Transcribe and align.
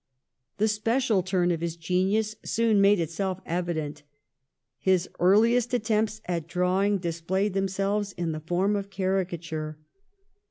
The 0.57 0.67
special 0.67 1.21
turn 1.21 1.51
of 1.51 1.61
his 1.61 1.75
genius 1.75 2.35
soon 2.43 2.81
made 2.81 2.99
itself 2.99 3.39
evident. 3.45 4.01
His 4.79 5.07
earliest 5.19 5.75
attempts 5.75 6.21
at 6.25 6.47
drawing 6.47 6.97
displayed 6.97 7.53
themselves 7.53 8.11
in 8.13 8.31
the 8.31 8.39
form 8.39 8.75
of 8.75 8.89
caricature. 8.89 9.77